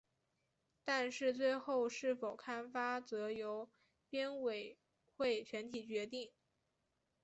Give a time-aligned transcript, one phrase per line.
[0.83, 3.69] 但是最后是否刊发则由
[4.09, 4.79] 编委
[5.15, 6.31] 会全体决定。